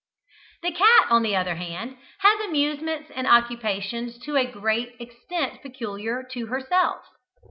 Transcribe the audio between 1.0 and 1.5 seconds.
on the